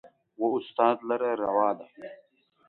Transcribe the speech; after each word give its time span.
و 0.39 0.43
استاد 0.57 0.97
لره 1.09 1.31
روا 1.43 1.69
ده 1.77 1.87